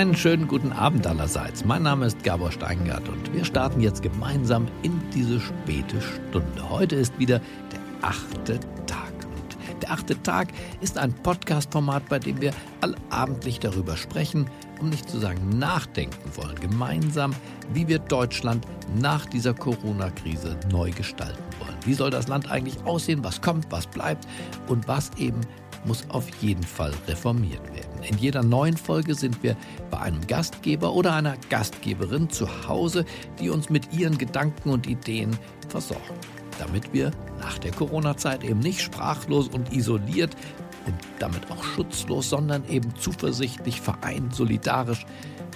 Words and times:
Einen 0.00 0.16
schönen 0.16 0.48
guten 0.48 0.72
Abend 0.72 1.06
allerseits. 1.06 1.66
Mein 1.66 1.82
Name 1.82 2.06
ist 2.06 2.24
Gabor 2.24 2.50
Steingart 2.50 3.06
und 3.10 3.34
wir 3.34 3.44
starten 3.44 3.82
jetzt 3.82 4.02
gemeinsam 4.02 4.66
in 4.80 4.98
diese 5.12 5.38
späte 5.38 6.00
Stunde. 6.00 6.70
Heute 6.70 6.96
ist 6.96 7.18
wieder 7.18 7.38
der 7.70 7.80
achte 8.00 8.58
Tag. 8.86 9.12
Und 9.36 9.82
der 9.82 9.90
achte 9.90 10.22
Tag 10.22 10.48
ist 10.80 10.96
ein 10.96 11.12
Podcast-Format, 11.12 12.08
bei 12.08 12.18
dem 12.18 12.40
wir 12.40 12.54
allabendlich 12.80 13.60
darüber 13.60 13.98
sprechen, 13.98 14.48
um 14.80 14.88
nicht 14.88 15.06
zu 15.06 15.18
sagen 15.18 15.58
nachdenken 15.58 16.30
wollen, 16.34 16.58
gemeinsam, 16.58 17.34
wie 17.74 17.86
wir 17.86 17.98
Deutschland 17.98 18.66
nach 18.98 19.26
dieser 19.26 19.52
Corona-Krise 19.52 20.56
neu 20.72 20.92
gestalten 20.92 21.44
wollen. 21.58 21.76
Wie 21.84 21.92
soll 21.92 22.08
das 22.08 22.26
Land 22.26 22.50
eigentlich 22.50 22.82
aussehen? 22.86 23.22
Was 23.22 23.42
kommt, 23.42 23.66
was 23.68 23.86
bleibt 23.86 24.26
und 24.66 24.88
was 24.88 25.10
eben 25.18 25.42
muss 25.84 26.04
auf 26.08 26.28
jeden 26.40 26.62
Fall 26.62 26.92
reformiert 27.06 27.64
werden. 27.74 28.02
In 28.02 28.18
jeder 28.18 28.42
neuen 28.42 28.76
Folge 28.76 29.14
sind 29.14 29.42
wir 29.42 29.56
bei 29.90 29.98
einem 29.98 30.26
Gastgeber 30.26 30.92
oder 30.92 31.14
einer 31.14 31.36
Gastgeberin 31.48 32.30
zu 32.30 32.48
Hause, 32.68 33.04
die 33.38 33.50
uns 33.50 33.70
mit 33.70 33.92
ihren 33.92 34.18
Gedanken 34.18 34.70
und 34.70 34.86
Ideen 34.86 35.36
versorgen, 35.68 36.02
damit 36.58 36.92
wir 36.92 37.10
nach 37.38 37.58
der 37.58 37.72
Corona-Zeit 37.72 38.44
eben 38.44 38.60
nicht 38.60 38.80
sprachlos 38.80 39.48
und 39.48 39.72
isoliert 39.72 40.34
und 40.86 40.94
damit 41.18 41.50
auch 41.50 41.62
schutzlos, 41.62 42.30
sondern 42.30 42.66
eben 42.68 42.94
zuversichtlich, 42.96 43.80
vereint, 43.80 44.34
solidarisch 44.34 45.06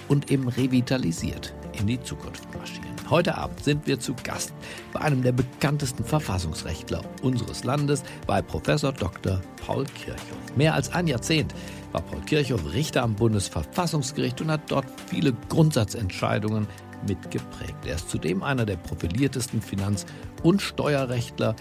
und 0.07 0.31
eben 0.31 0.47
revitalisiert 0.47 1.53
in 1.79 1.87
die 1.87 2.01
Zukunft 2.01 2.43
marschieren. 2.53 2.95
Heute 3.09 3.37
Abend 3.37 3.63
sind 3.63 3.85
wir 3.87 3.99
zu 3.99 4.15
Gast 4.23 4.53
bei 4.93 5.01
einem 5.01 5.21
der 5.21 5.31
bekanntesten 5.31 6.03
Verfassungsrechtler 6.03 7.01
unseres 7.21 7.63
Landes, 7.63 8.03
bei 8.25 8.41
Professor 8.41 8.91
Dr. 8.91 9.41
Paul 9.65 9.85
Kirchhoff. 9.85 10.55
Mehr 10.55 10.73
als 10.73 10.91
ein 10.91 11.07
Jahrzehnt 11.07 11.53
war 11.91 12.01
Paul 12.01 12.21
Kirchhoff 12.21 12.73
Richter 12.73 13.03
am 13.03 13.15
Bundesverfassungsgericht 13.15 14.41
und 14.41 14.51
hat 14.51 14.69
dort 14.69 14.85
viele 15.07 15.33
Grundsatzentscheidungen 15.49 16.67
mitgeprägt. 17.07 17.85
Er 17.85 17.95
ist 17.95 18.09
zudem 18.09 18.43
einer 18.43 18.65
der 18.65 18.77
profiliertesten 18.77 19.61
Finanz- 19.61 20.05
und 20.43 20.61
Steuerrechtler 20.61 21.55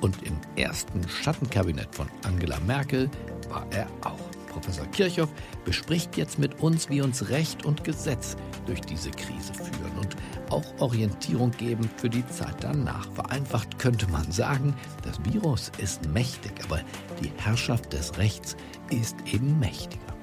und 0.00 0.22
im 0.22 0.36
ersten 0.56 1.06
Schattenkabinett 1.08 1.94
von 1.94 2.08
Angela 2.24 2.58
Merkel 2.60 3.10
war 3.48 3.66
er 3.70 3.86
auch. 4.02 4.18
Professor 4.50 4.86
Kirchhoff 4.86 5.30
bespricht 5.64 6.16
jetzt 6.16 6.38
mit 6.38 6.60
uns, 6.60 6.88
wie 6.90 7.00
uns 7.00 7.28
Recht 7.28 7.64
und 7.64 7.84
Gesetz 7.84 8.36
durch 8.70 8.82
diese 8.82 9.10
Krise 9.10 9.52
führen 9.52 9.98
und 9.98 10.16
auch 10.48 10.64
Orientierung 10.78 11.50
geben 11.50 11.90
für 11.96 12.08
die 12.08 12.24
Zeit 12.28 12.54
danach. 12.60 13.10
Vereinfacht 13.14 13.80
könnte 13.80 14.06
man 14.10 14.30
sagen, 14.30 14.74
das 15.02 15.18
Virus 15.24 15.72
ist 15.78 16.06
mächtig, 16.10 16.52
aber 16.62 16.80
die 17.20 17.32
Herrschaft 17.36 17.92
des 17.92 18.16
Rechts 18.16 18.56
ist 18.90 19.16
eben 19.26 19.58
mächtiger. 19.58 20.14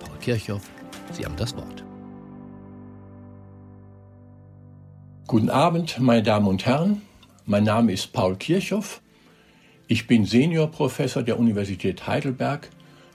Paul 0.00 0.16
Kirchhoff, 0.20 0.62
Sie 1.12 1.26
haben 1.26 1.36
das 1.36 1.54
Wort. 1.54 1.84
Guten 5.26 5.50
Abend, 5.50 6.00
meine 6.00 6.22
Damen 6.22 6.46
und 6.46 6.64
Herren. 6.64 7.02
Mein 7.44 7.64
Name 7.64 7.92
ist 7.92 8.14
Paul 8.14 8.36
Kirchhoff. 8.36 9.02
Ich 9.86 10.06
bin 10.06 10.24
Seniorprofessor 10.24 11.22
der 11.22 11.38
Universität 11.38 12.06
Heidelberg 12.06 12.70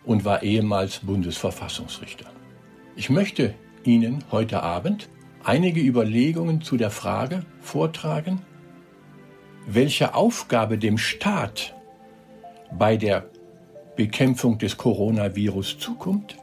und 0.05 0.23
war 0.23 0.44
ehemals 0.44 1.00
Bundesverfassungsrichter. 1.00 2.25
Ich 2.95 3.09
möchte 3.09 3.55
Ihnen 3.88 4.25
heute 4.31 4.63
Abend 4.63 5.07
einige 5.45 5.80
Überlegungen 5.80 6.61
zu 6.61 6.75
der 6.75 6.91
Frage 6.91 7.45
vortragen, 7.61 8.41
welche 9.66 10.13
Aufgabe 10.13 10.77
dem 10.77 10.97
Staat 10.97 11.73
bei 12.77 12.97
der 12.97 13.30
Bekämpfung 13.95 14.58
des 14.58 14.76
Coronavirus 14.76 15.80
zukommt, 15.80 16.36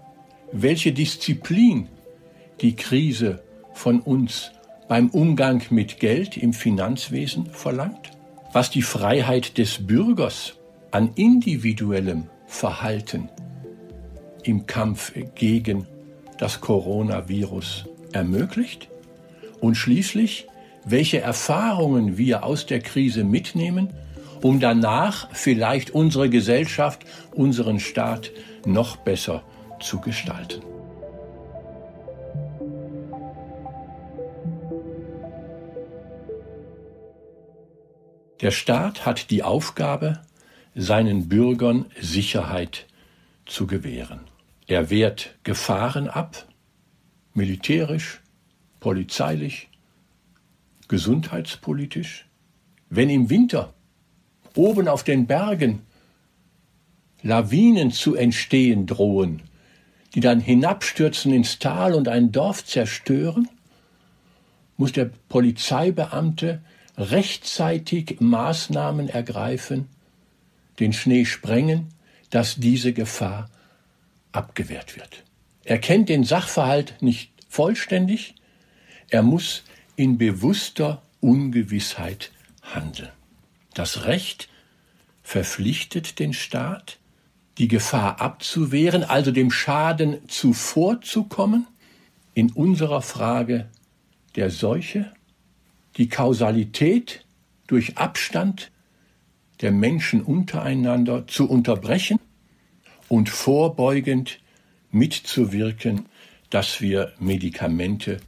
welche 0.52 0.92
Disziplin 0.92 1.88
die 2.62 2.76
Krise 2.76 3.42
von 3.74 4.00
uns 4.00 4.52
beim 4.88 5.10
Umgang 5.10 5.62
mit 5.68 6.00
Geld 6.00 6.38
im 6.38 6.54
Finanzwesen 6.54 7.44
verlangt, 7.46 8.12
was 8.54 8.70
die 8.70 8.82
Freiheit 8.82 9.58
des 9.58 9.86
Bürgers 9.86 10.54
an 10.92 11.10
individuellem 11.14 12.28
Verhalten 12.46 13.28
im 14.44 14.66
Kampf 14.66 15.12
gegen 15.34 15.86
das 16.38 16.60
Coronavirus 16.60 17.84
ermöglicht 18.12 18.88
und 19.60 19.76
schließlich, 19.76 20.46
welche 20.84 21.20
Erfahrungen 21.20 22.18
wir 22.18 22.44
aus 22.44 22.66
der 22.66 22.80
Krise 22.80 23.24
mitnehmen, 23.24 23.90
um 24.42 24.60
danach 24.60 25.28
vielleicht 25.32 25.90
unsere 25.90 26.28
Gesellschaft, 26.28 27.04
unseren 27.32 27.80
Staat 27.80 28.30
noch 28.66 28.96
besser 28.96 29.42
zu 29.80 30.00
gestalten. 30.00 30.62
Der 38.40 38.50
Staat 38.50 39.06
hat 39.06 39.30
die 39.30 39.42
Aufgabe, 39.42 40.20
seinen 40.74 41.28
Bürgern 41.28 41.86
Sicherheit 41.98 42.86
zu 43.46 43.66
gewähren. 43.66 44.20
Er 44.66 44.88
wehrt 44.88 45.34
Gefahren 45.44 46.08
ab, 46.08 46.46
militärisch, 47.34 48.22
polizeilich, 48.80 49.68
gesundheitspolitisch. 50.88 52.26
Wenn 52.88 53.10
im 53.10 53.28
Winter 53.28 53.74
oben 54.54 54.88
auf 54.88 55.04
den 55.04 55.26
Bergen 55.26 55.82
Lawinen 57.22 57.90
zu 57.90 58.14
entstehen 58.14 58.86
drohen, 58.86 59.42
die 60.14 60.20
dann 60.20 60.40
hinabstürzen 60.40 61.32
ins 61.32 61.58
Tal 61.58 61.94
und 61.94 62.08
ein 62.08 62.32
Dorf 62.32 62.64
zerstören, 62.64 63.48
muss 64.76 64.92
der 64.92 65.10
Polizeibeamte 65.28 66.62
rechtzeitig 66.96 68.20
Maßnahmen 68.20 69.08
ergreifen, 69.08 69.88
den 70.80 70.92
Schnee 70.92 71.24
sprengen, 71.24 71.88
dass 72.30 72.56
diese 72.56 72.92
Gefahr 72.92 73.48
abgewehrt 74.34 74.96
wird. 74.96 75.24
Er 75.64 75.78
kennt 75.78 76.08
den 76.08 76.24
Sachverhalt 76.24 76.94
nicht 77.00 77.32
vollständig, 77.48 78.34
er 79.08 79.22
muss 79.22 79.64
in 79.96 80.18
bewusster 80.18 81.02
Ungewissheit 81.20 82.32
handeln. 82.62 83.10
Das 83.74 84.04
Recht 84.04 84.48
verpflichtet 85.22 86.18
den 86.18 86.32
Staat, 86.32 86.98
die 87.58 87.68
Gefahr 87.68 88.20
abzuwehren, 88.20 89.04
also 89.04 89.30
dem 89.30 89.50
Schaden 89.50 90.28
zuvorzukommen, 90.28 91.66
in 92.34 92.50
unserer 92.50 93.00
Frage 93.00 93.68
der 94.34 94.50
Seuche, 94.50 95.12
die 95.96 96.08
Kausalität 96.08 97.24
durch 97.68 97.96
Abstand 97.96 98.72
der 99.60 99.70
Menschen 99.70 100.20
untereinander 100.20 101.28
zu 101.28 101.48
unterbrechen 101.48 102.18
und 103.14 103.28
vorbeugend 103.28 104.40
mitzuwirken, 104.90 106.06
dass 106.50 106.80
wir 106.80 107.12
Medikamente 107.20 108.18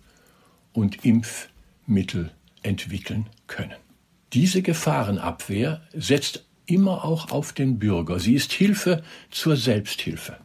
und 0.73 1.05
Impfmittel 1.05 2.31
entwickeln 2.63 3.27
können. 3.49 3.75
Diese 4.33 4.63
Gefahrenabwehr 4.63 5.83
setzt 5.93 6.45
immer 6.67 7.05
auch 7.05 7.33
auf 7.33 7.53
den 7.53 7.81
Bürger. 7.81 8.21
Sie 8.21 8.35
ist 8.35 8.53
Hilfe 8.53 9.03
zur 9.33 9.57
Selbsthilfe. 9.57 10.37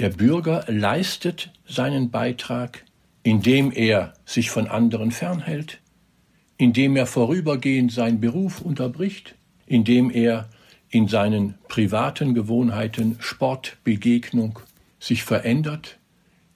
Der 0.00 0.08
Bürger 0.08 0.64
leistet 0.66 1.52
seinen 1.68 2.10
Beitrag, 2.10 2.84
indem 3.22 3.70
er 3.70 4.14
sich 4.24 4.50
von 4.50 4.66
anderen 4.66 5.12
fernhält, 5.12 5.78
indem 6.56 6.96
er 6.96 7.06
vorübergehend 7.06 7.92
seinen 7.92 8.18
Beruf 8.18 8.60
unterbricht, 8.60 9.36
indem 9.66 10.10
er 10.10 10.50
in 10.90 11.08
seinen 11.08 11.54
privaten 11.68 12.34
Gewohnheiten 12.34 13.16
Sportbegegnung 13.20 14.58
sich 14.98 15.22
verändert, 15.22 15.98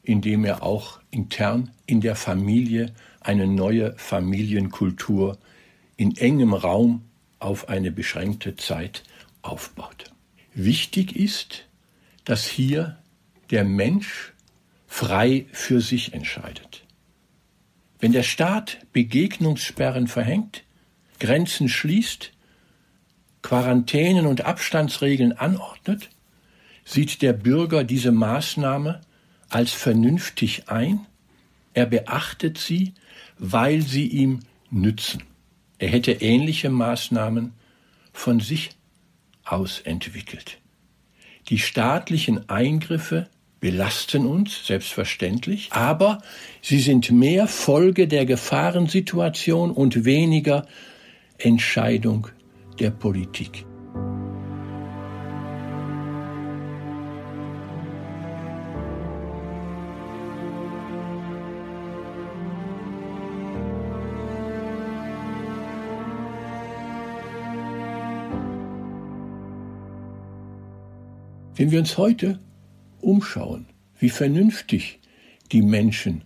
indem 0.02 0.44
er 0.44 0.62
auch 0.62 1.00
intern 1.10 1.70
in 1.86 2.00
der 2.00 2.16
Familie 2.16 2.92
eine 3.20 3.46
neue 3.46 3.94
Familienkultur 3.96 5.38
in 5.96 6.16
engem 6.16 6.52
Raum 6.52 7.02
auf 7.38 7.68
eine 7.68 7.90
beschränkte 7.90 8.56
Zeit 8.56 9.04
aufbaut. 9.42 10.12
Wichtig 10.54 11.16
ist, 11.16 11.66
dass 12.24 12.44
hier 12.44 12.98
der 13.50 13.64
Mensch 13.64 14.32
frei 14.86 15.46
für 15.52 15.80
sich 15.80 16.12
entscheidet. 16.12 16.84
Wenn 17.98 18.12
der 18.12 18.22
Staat 18.22 18.78
Begegnungssperren 18.92 20.08
verhängt, 20.08 20.64
Grenzen 21.20 21.68
schließt, 21.68 22.33
Quarantänen 23.44 24.24
und 24.24 24.46
Abstandsregeln 24.46 25.34
anordnet, 25.34 26.08
sieht 26.82 27.20
der 27.20 27.34
Bürger 27.34 27.84
diese 27.84 28.10
Maßnahme 28.10 29.02
als 29.50 29.70
vernünftig 29.70 30.70
ein, 30.70 31.00
er 31.74 31.84
beachtet 31.84 32.56
sie, 32.56 32.94
weil 33.38 33.82
sie 33.82 34.06
ihm 34.06 34.40
nützen. 34.70 35.24
Er 35.78 35.90
hätte 35.90 36.12
ähnliche 36.12 36.70
Maßnahmen 36.70 37.52
von 38.14 38.40
sich 38.40 38.70
aus 39.44 39.78
entwickelt. 39.80 40.56
Die 41.50 41.58
staatlichen 41.58 42.48
Eingriffe 42.48 43.28
belasten 43.60 44.24
uns, 44.24 44.66
selbstverständlich, 44.66 45.70
aber 45.70 46.22
sie 46.62 46.80
sind 46.80 47.10
mehr 47.10 47.46
Folge 47.46 48.08
der 48.08 48.24
Gefahrensituation 48.24 49.70
und 49.70 50.06
weniger 50.06 50.66
Entscheidung 51.36 52.28
der 52.78 52.90
Politik. 52.90 53.64
Wenn 71.56 71.70
wir 71.70 71.78
uns 71.78 71.96
heute 71.96 72.40
umschauen, 73.00 73.66
wie 74.00 74.10
vernünftig 74.10 75.00
die 75.52 75.62
Menschen 75.62 76.24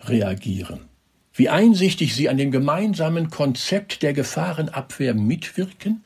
reagieren, 0.00 0.91
wie 1.34 1.48
einsichtig 1.48 2.14
sie 2.14 2.28
an 2.28 2.36
dem 2.36 2.50
gemeinsamen 2.50 3.30
Konzept 3.30 4.02
der 4.02 4.12
Gefahrenabwehr 4.12 5.14
mitwirken, 5.14 6.04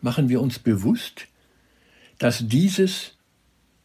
machen 0.00 0.28
wir 0.28 0.40
uns 0.40 0.58
bewusst, 0.58 1.26
dass 2.18 2.46
dieses 2.46 3.14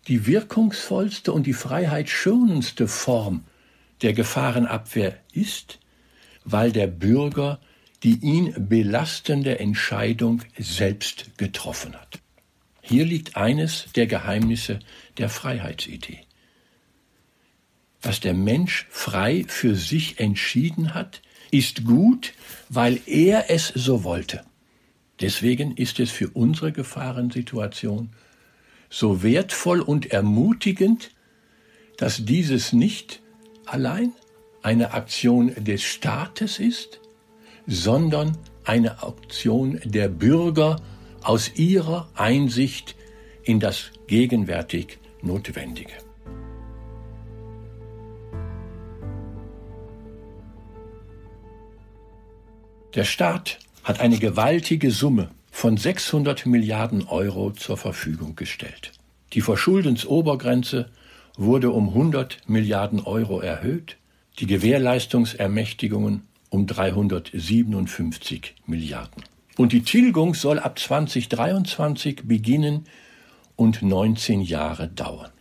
die 0.07 0.25
wirkungsvollste 0.25 1.31
und 1.31 1.47
die 1.47 1.53
freiheitsschonendste 1.53 2.87
Form 2.87 3.45
der 4.01 4.13
Gefahrenabwehr 4.13 5.17
ist, 5.31 5.79
weil 6.43 6.71
der 6.71 6.87
Bürger 6.87 7.59
die 8.03 8.19
ihn 8.21 8.53
belastende 8.57 9.59
Entscheidung 9.59 10.41
selbst 10.57 11.37
getroffen 11.37 11.95
hat. 11.95 12.19
Hier 12.81 13.05
liegt 13.05 13.37
eines 13.37 13.85
der 13.95 14.07
Geheimnisse 14.07 14.79
der 15.17 15.29
Freiheitsidee. 15.29 16.19
Was 18.03 18.19
der 18.19 18.33
Mensch 18.33 18.85
frei 18.89 19.45
für 19.47 19.75
sich 19.75 20.19
entschieden 20.19 20.93
hat, 20.93 21.21
ist 21.51 21.85
gut, 21.85 22.33
weil 22.69 22.99
er 23.05 23.49
es 23.49 23.69
so 23.69 24.03
wollte. 24.03 24.43
Deswegen 25.21 25.77
ist 25.77 25.99
es 25.99 26.11
für 26.11 26.29
unsere 26.29 26.73
Gefahrensituation 26.73 28.09
so 28.89 29.23
wertvoll 29.23 29.79
und 29.79 30.11
ermutigend, 30.11 31.11
dass 31.97 32.25
dieses 32.25 32.73
nicht 32.73 33.21
allein 33.65 34.11
eine 34.61 34.93
Aktion 34.93 35.53
des 35.55 35.83
Staates 35.83 36.59
ist, 36.59 36.99
sondern 37.67 38.37
eine 38.65 39.01
Aktion 39.03 39.79
der 39.85 40.09
Bürger 40.09 40.81
aus 41.21 41.55
ihrer 41.55 42.09
Einsicht 42.15 42.95
in 43.43 43.59
das 43.59 43.91
gegenwärtig 44.07 44.99
Notwendige. 45.21 45.93
Der 52.95 53.05
Staat 53.05 53.57
hat 53.83 53.99
eine 54.01 54.19
gewaltige 54.19 54.91
Summe 54.91 55.31
von 55.49 55.77
600 55.77 56.45
Milliarden 56.45 57.07
Euro 57.07 57.49
zur 57.51 57.75
Verfügung 57.75 58.35
gestellt. 58.35 58.91
Die 59.33 59.41
Verschuldensobergrenze 59.41 60.91
wurde 61.35 61.71
um 61.71 61.89
100 61.89 62.47
Milliarden 62.47 62.99
Euro 62.99 63.39
erhöht, 63.39 63.97
die 64.37 64.45
Gewährleistungsermächtigungen 64.45 66.27
um 66.49 66.67
357 66.67 68.53
Milliarden. 68.67 69.23
Und 69.57 69.71
die 69.71 69.81
Tilgung 69.81 70.35
soll 70.35 70.59
ab 70.59 70.77
2023 70.77 72.27
beginnen 72.27 72.85
und 73.55 73.81
19 73.81 74.41
Jahre 74.41 74.87
dauern. 74.87 75.31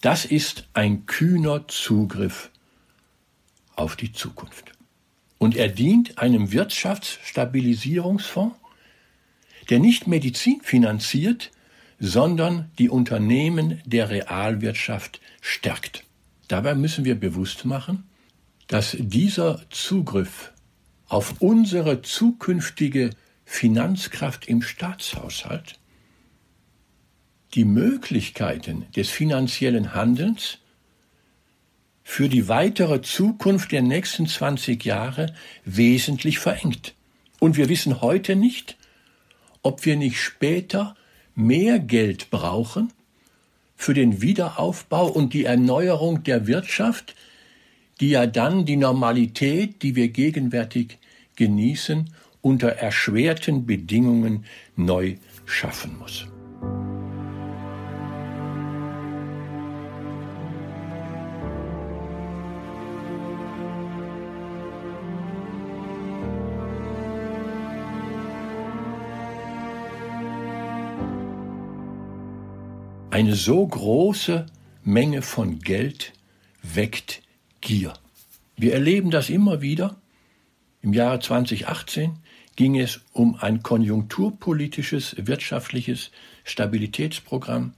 Das 0.00 0.24
ist 0.24 0.68
ein 0.72 1.06
kühner 1.06 1.66
Zugriff 1.66 2.50
auf 3.74 3.96
die 3.96 4.12
Zukunft. 4.12 4.73
Und 5.38 5.56
er 5.56 5.68
dient 5.68 6.18
einem 6.18 6.52
Wirtschaftsstabilisierungsfonds, 6.52 8.56
der 9.70 9.78
nicht 9.78 10.06
Medizin 10.06 10.60
finanziert, 10.62 11.50
sondern 11.98 12.70
die 12.78 12.88
Unternehmen 12.88 13.80
der 13.84 14.10
Realwirtschaft 14.10 15.20
stärkt. 15.40 16.04
Dabei 16.48 16.74
müssen 16.74 17.04
wir 17.04 17.14
bewusst 17.14 17.64
machen, 17.64 18.04
dass 18.66 18.96
dieser 18.98 19.62
Zugriff 19.70 20.52
auf 21.06 21.40
unsere 21.40 22.02
zukünftige 22.02 23.10
Finanzkraft 23.44 24.46
im 24.46 24.62
Staatshaushalt 24.62 25.78
die 27.54 27.64
Möglichkeiten 27.64 28.86
des 28.96 29.10
finanziellen 29.10 29.94
Handelns 29.94 30.58
für 32.14 32.28
die 32.28 32.46
weitere 32.46 33.02
Zukunft 33.02 33.72
der 33.72 33.82
nächsten 33.82 34.28
20 34.28 34.84
Jahre 34.84 35.34
wesentlich 35.64 36.38
verengt. 36.38 36.94
Und 37.40 37.56
wir 37.56 37.68
wissen 37.68 38.02
heute 38.02 38.36
nicht, 38.36 38.76
ob 39.62 39.84
wir 39.84 39.96
nicht 39.96 40.20
später 40.20 40.94
mehr 41.34 41.80
Geld 41.80 42.30
brauchen 42.30 42.92
für 43.74 43.94
den 43.94 44.22
Wiederaufbau 44.22 45.08
und 45.08 45.34
die 45.34 45.44
Erneuerung 45.44 46.22
der 46.22 46.46
Wirtschaft, 46.46 47.16
die 48.00 48.10
ja 48.10 48.28
dann 48.28 48.64
die 48.64 48.76
Normalität, 48.76 49.82
die 49.82 49.96
wir 49.96 50.06
gegenwärtig 50.06 50.98
genießen, 51.34 52.10
unter 52.42 52.68
erschwerten 52.68 53.66
Bedingungen 53.66 54.44
neu 54.76 55.16
schaffen 55.46 55.98
muss. 55.98 56.28
Eine 73.14 73.36
so 73.36 73.64
große 73.64 74.44
Menge 74.82 75.22
von 75.22 75.60
Geld 75.60 76.14
weckt 76.64 77.22
Gier. 77.60 77.94
Wir 78.56 78.72
erleben 78.72 79.12
das 79.12 79.30
immer 79.30 79.60
wieder. 79.60 79.94
Im 80.82 80.92
Jahre 80.92 81.20
2018 81.20 82.18
ging 82.56 82.76
es 82.76 83.02
um 83.12 83.36
ein 83.36 83.62
konjunkturpolitisches 83.62 85.14
wirtschaftliches 85.16 86.10
Stabilitätsprogramm, 86.42 87.74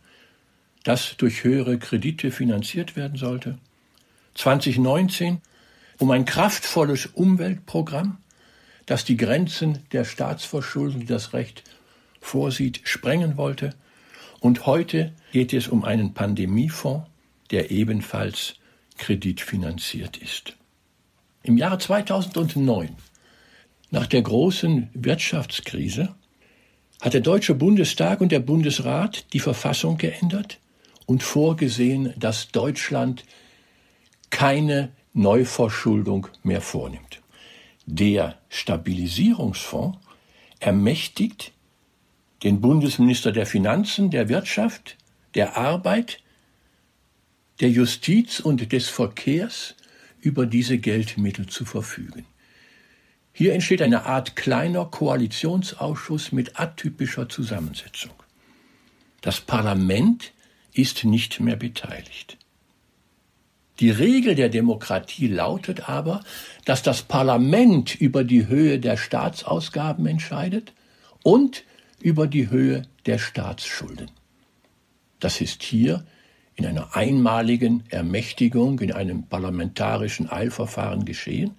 das 0.85 1.19
durch 1.19 1.45
höhere 1.45 1.79
Kredite 1.79 2.31
finanziert 2.31 2.97
werden 2.97 3.19
sollte. 3.19 3.59
2019 4.37 5.43
um 5.99 6.13
ein 6.13 6.25
kraftvolles 6.25 7.05
Umweltprogramm, 7.13 8.17
das 8.87 9.05
die 9.05 9.19
Grenzen 9.19 9.81
der 9.93 10.07
Staatsverschuldung, 10.07 11.01
die 11.01 11.07
das 11.07 11.35
Recht 11.35 11.63
vorsieht, 12.23 12.81
sprengen 12.85 13.37
wollte. 13.37 13.75
Und 14.41 14.67
heute 14.67 15.13
geht 15.33 15.53
es 15.53 15.69
um 15.69 15.85
einen 15.85 16.15
Pandemiefonds, 16.15 17.09
der 17.51 17.71
ebenfalls 17.71 18.57
kreditfinanziert 18.99 20.17
ist. 20.17 20.57
Im 21.43 21.57
Jahre 21.57 21.79
2009, 21.79 22.97
nach 23.91 24.07
der 24.07 24.23
großen 24.23 24.91
Wirtschaftskrise, 24.95 26.15
hat 27.01 27.15
der 27.15 27.21
Deutsche 27.21 27.55
Bundestag 27.55 28.21
und 28.21 28.33
der 28.33 28.41
Bundesrat 28.41 29.33
die 29.33 29.41
Verfassung 29.41 29.99
geändert 29.99 30.59
und 31.07 31.23
vorgesehen, 31.23 32.13
dass 32.17 32.49
Deutschland 32.49 33.25
keine 34.31 34.91
Neuverschuldung 35.13 36.27
mehr 36.43 36.61
vornimmt. 36.61 37.23
Der 37.87 38.39
Stabilisierungsfonds 38.49 39.99
ermächtigt 40.59 41.53
den 42.43 42.61
Bundesminister 42.61 43.33
der 43.33 43.47
Finanzen, 43.47 44.11
der 44.11 44.29
Wirtschaft, 44.29 44.97
der 45.35 45.57
Arbeit, 45.57 46.21
der 47.61 47.71
Justiz 47.71 48.41
und 48.41 48.73
des 48.73 48.89
Verkehrs 48.89 49.75
über 50.21 50.47
diese 50.47 50.79
Geldmittel 50.79 51.47
zu 51.47 51.65
verfügen. 51.65 52.27
Hier 53.33 53.53
entsteht 53.53 53.83
eine 53.83 54.07
Art 54.07 54.35
kleiner 54.35 54.87
Koalitionsausschuss 54.87 56.33
mit 56.33 56.59
atypischer 56.59 57.29
Zusammensetzung. 57.29 58.13
Das 59.21 59.41
Parlament 59.41 60.33
ist 60.73 61.05
nicht 61.05 61.41
mehr 61.41 61.57
beteiligt. 61.57 62.39
Die 63.81 63.91
Regel 63.91 64.35
der 64.35 64.49
Demokratie 64.49 65.27
lautet 65.27 65.89
aber, 65.89 66.23
dass 66.65 66.83
das 66.83 67.03
Parlament 67.03 67.95
über 67.95 68.25
die 68.25 68.47
Höhe 68.47 68.79
der 68.79 68.97
Staatsausgaben 68.97 70.07
entscheidet 70.07 70.73
und 71.23 71.65
über 72.01 72.27
die 72.27 72.51
Höhe 72.51 72.83
der 73.07 73.19
Staatsschulden. 73.19 74.11
Das 75.21 75.41
ist 75.41 75.63
hier 75.63 76.05
in 76.57 76.65
einer 76.65 76.97
einmaligen 76.97 77.85
Ermächtigung, 77.91 78.81
in 78.81 78.93
einem 78.93 79.25
parlamentarischen 79.25 80.31
Eilverfahren 80.31 81.05
geschehen. 81.05 81.55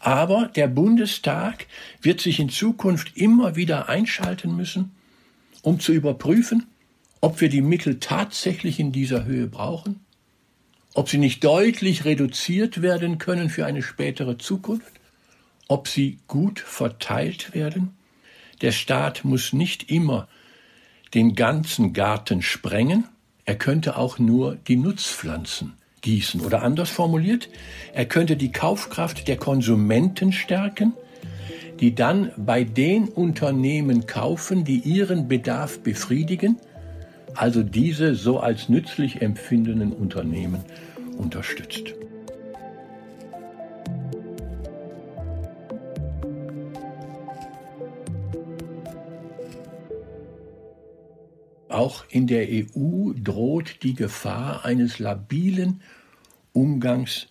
Aber 0.00 0.50
der 0.56 0.68
Bundestag 0.68 1.66
wird 2.00 2.20
sich 2.20 2.40
in 2.40 2.48
Zukunft 2.48 3.16
immer 3.16 3.56
wieder 3.56 3.88
einschalten 3.88 4.56
müssen, 4.56 4.92
um 5.62 5.80
zu 5.80 5.92
überprüfen, 5.92 6.66
ob 7.20 7.40
wir 7.40 7.50
die 7.50 7.60
Mittel 7.60 8.00
tatsächlich 8.00 8.80
in 8.80 8.90
dieser 8.90 9.26
Höhe 9.26 9.48
brauchen, 9.48 10.00
ob 10.94 11.10
sie 11.10 11.18
nicht 11.18 11.44
deutlich 11.44 12.04
reduziert 12.06 12.80
werden 12.80 13.18
können 13.18 13.50
für 13.50 13.66
eine 13.66 13.82
spätere 13.82 14.38
Zukunft, 14.38 14.92
ob 15.66 15.88
sie 15.88 16.18
gut 16.26 16.58
verteilt 16.60 17.54
werden. 17.54 17.97
Der 18.60 18.72
Staat 18.72 19.24
muss 19.24 19.52
nicht 19.52 19.90
immer 19.90 20.28
den 21.14 21.34
ganzen 21.34 21.92
Garten 21.92 22.42
sprengen, 22.42 23.04
er 23.44 23.54
könnte 23.54 23.96
auch 23.96 24.18
nur 24.18 24.56
die 24.56 24.76
Nutzpflanzen 24.76 25.72
gießen. 26.02 26.42
Oder 26.42 26.62
anders 26.62 26.90
formuliert, 26.90 27.48
er 27.94 28.04
könnte 28.04 28.36
die 28.36 28.52
Kaufkraft 28.52 29.26
der 29.26 29.36
Konsumenten 29.36 30.32
stärken, 30.32 30.92
die 31.80 31.94
dann 31.94 32.30
bei 32.36 32.64
den 32.64 33.08
Unternehmen 33.08 34.06
kaufen, 34.06 34.64
die 34.64 34.80
ihren 34.80 35.28
Bedarf 35.28 35.80
befriedigen, 35.80 36.58
also 37.34 37.62
diese 37.62 38.14
so 38.14 38.40
als 38.40 38.68
nützlich 38.68 39.22
empfindenden 39.22 39.92
Unternehmen 39.92 40.64
unterstützt. 41.16 41.94
Auch 51.68 52.04
in 52.08 52.26
der 52.26 52.48
EU 52.48 53.12
droht 53.14 53.82
die 53.82 53.94
Gefahr 53.94 54.64
eines 54.64 54.98
labilen 54.98 55.82
Umgangs 56.52 57.28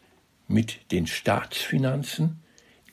mit 0.48 0.92
den 0.92 1.08
Staatsfinanzen, 1.08 2.40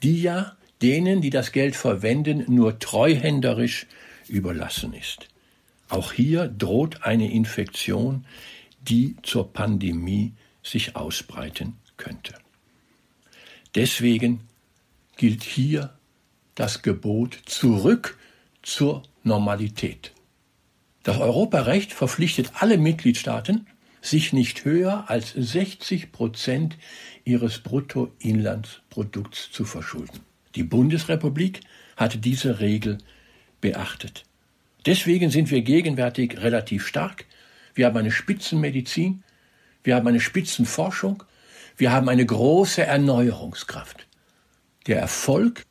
die 0.01 0.21
ja 0.21 0.57
denen, 0.81 1.21
die 1.21 1.29
das 1.29 1.51
Geld 1.51 1.75
verwenden, 1.75 2.45
nur 2.47 2.79
treuhänderisch 2.79 3.87
überlassen 4.27 4.93
ist. 4.93 5.27
Auch 5.87 6.11
hier 6.11 6.47
droht 6.47 7.03
eine 7.03 7.31
Infektion, 7.31 8.25
die 8.81 9.15
zur 9.21 9.53
Pandemie 9.53 10.33
sich 10.63 10.95
ausbreiten 10.95 11.77
könnte. 11.97 12.33
Deswegen 13.75 14.41
gilt 15.15 15.43
hier 15.43 15.93
das 16.55 16.81
Gebot 16.81 17.37
zurück 17.45 18.17
zur 18.63 19.03
Normalität. 19.23 20.14
Das 21.05 21.19
Europarecht 21.19 21.93
verpflichtet 21.93 22.53
alle 22.55 22.79
Mitgliedstaaten, 22.79 23.67
sich 24.01 24.33
nicht 24.33 24.65
höher 24.65 25.07
als 25.07 25.33
60 25.33 26.11
Prozent 26.11 26.77
ihres 27.23 27.59
Bruttoinlandsprodukts 27.59 29.51
zu 29.51 29.65
verschulden. 29.65 30.21
Die 30.55 30.63
Bundesrepublik 30.63 31.59
hat 31.95 32.25
diese 32.25 32.59
Regel 32.59 32.97
beachtet. 33.61 34.23
Deswegen 34.87 35.29
sind 35.29 35.51
wir 35.51 35.61
gegenwärtig 35.61 36.41
relativ 36.41 36.87
stark. 36.87 37.25
Wir 37.75 37.85
haben 37.85 37.97
eine 37.97 38.11
Spitzenmedizin, 38.11 39.23
wir 39.83 39.95
haben 39.95 40.07
eine 40.07 40.19
Spitzenforschung, 40.19 41.21
wir 41.77 41.91
haben 41.91 42.09
eine 42.09 42.25
große 42.25 42.83
Erneuerungskraft. 42.83 44.07
Der 44.87 45.01
Erfolg 45.01 45.67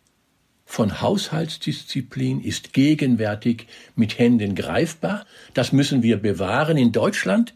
von 0.65 1.01
Haushaltsdisziplin 1.01 2.41
ist 2.41 2.73
gegenwärtig 2.73 3.67
mit 3.97 4.19
Händen 4.19 4.55
greifbar. 4.55 5.27
Das 5.53 5.73
müssen 5.73 6.03
wir 6.03 6.17
bewahren 6.17 6.77
in 6.77 6.93
Deutschland 6.93 7.55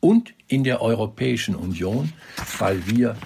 und 0.00 0.34
in 0.48 0.64
der 0.64 0.82
Europäischen 0.82 1.54
Union, 1.54 2.12
weil 2.58 2.86
wir 2.86 3.16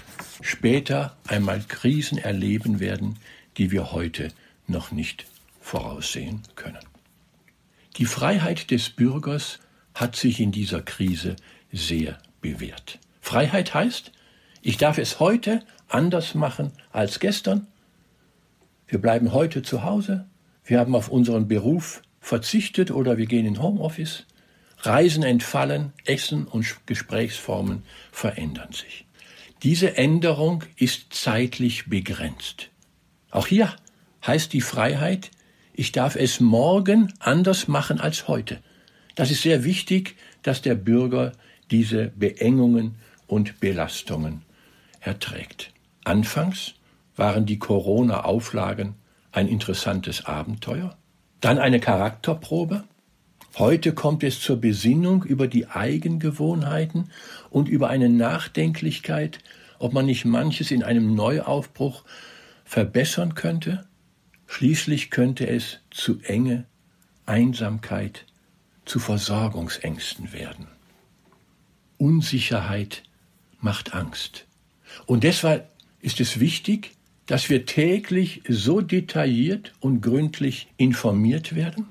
später 0.41 1.17
einmal 1.27 1.63
Krisen 1.67 2.19
erleben 2.19 2.81
werden, 2.81 3.19
die 3.57 3.71
wir 3.71 3.93
heute 3.93 4.29
noch 4.67 4.93
nicht 4.93 5.27
voraussehen 5.61 6.43
können. 6.57 6.85
Die 7.97 8.07
Freiheit 8.07 8.71
des 8.71 8.91
Bürgers 8.91 9.59
hat 9.95 10.17
sich 10.17 10.41
in 10.41 10.53
dieser 10.53 10.83
Krise 10.83 11.37
sehr 11.73 12.19
bewährt. 12.41 12.99
Freiheit 13.21 13.75
heißt, 13.75 14.13
ich 14.63 14.77
darf 14.77 14.99
es 14.99 15.21
heute 15.21 15.63
anders 15.89 16.35
machen 16.35 16.73
als 16.91 17.21
gestern 17.21 17.67
wir 18.93 19.01
bleiben 19.01 19.33
heute 19.33 19.63
zu 19.63 19.85
Hause. 19.85 20.27
Wir 20.67 20.79
haben 20.79 20.95
auf 20.95 21.09
unseren 21.09 21.49
Beruf 21.49 22.03
verzichtet 22.21 22.91
oder 22.91 23.17
wir 23.17 23.25
gehen 23.25 23.47
in 23.47 23.63
Homeoffice. 23.63 24.27
Reisen 24.81 25.23
entfallen, 25.23 25.95
Essen 26.05 26.47
und 26.47 26.67
Gesprächsformen 26.85 27.85
verändern 28.11 28.73
sich. 28.73 29.07
Diese 29.63 29.97
Änderung 29.97 30.65
ist 30.77 31.15
zeitlich 31.15 31.87
begrenzt. 31.87 32.69
Auch 33.31 33.47
hier 33.47 33.75
heißt 34.27 34.53
die 34.53 34.61
Freiheit, 34.61 35.31
ich 35.73 35.93
darf 35.93 36.15
es 36.15 36.41
morgen 36.41 37.15
anders 37.19 37.69
machen 37.69 37.99
als 37.99 38.29
heute. 38.29 38.59
Das 39.15 39.31
ist 39.31 39.41
sehr 39.41 39.65
wichtig, 39.65 40.17
dass 40.43 40.61
der 40.61 40.75
Bürger 40.75 41.33
diese 41.71 42.09
Beengungen 42.09 42.97
und 43.27 43.59
Belastungen 43.59 44.43
erträgt. 45.01 45.73
Anfangs 46.05 46.75
waren 47.17 47.47
die 47.47 47.59
Corona-Auflagen 47.59 48.95
ein 49.33 49.49
interessantes 49.49 50.27
Abenteuer, 50.27 50.97
dann 51.41 51.59
eine 51.59 51.81
Charakterprobe. 51.81 52.85
Heute 53.59 53.93
kommt 53.93 54.23
es 54.23 54.41
zur 54.41 54.57
Besinnung 54.61 55.25
über 55.25 55.47
die 55.47 55.67
Eigengewohnheiten 55.67 57.11
und 57.51 57.69
über 57.69 57.89
eine 57.89 58.09
Nachdenklichkeit, 58.09 59.41
ob 59.79 59.93
man 59.93 60.07
nicht 60.07 60.25
manches 60.25 60.71
in 60.71 60.83
einem 60.83 61.15
Neuaufbruch 61.15 62.05
verbessern 62.65 63.35
könnte. 63.35 63.87
Schließlich 64.47 65.11
könnte 65.11 65.47
es 65.47 65.81
zu 65.91 66.21
Enge, 66.21 66.65
Einsamkeit, 67.27 68.27
zu 68.85 68.99
Versorgungsängsten 68.99 70.33
werden. 70.33 70.67
Unsicherheit 71.99 73.03
macht 73.61 73.95
Angst. 73.95 74.47
Und 75.07 75.25
deshalb 75.25 75.71
ist 76.01 76.21
es 76.21 76.41
wichtig, 76.41 76.93
dass 77.27 77.49
wir 77.49 77.67
täglich 77.67 78.43
so 78.49 78.81
detailliert 78.81 79.73
und 79.81 80.01
gründlich 80.01 80.69
informiert 80.77 81.55
werden, 81.55 81.87